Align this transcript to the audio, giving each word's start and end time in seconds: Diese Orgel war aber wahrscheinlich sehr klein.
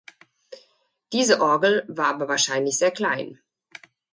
Diese 1.13 1.39
Orgel 1.41 1.85
war 1.87 2.07
aber 2.07 2.27
wahrscheinlich 2.27 2.75
sehr 2.79 2.89
klein. 2.89 3.39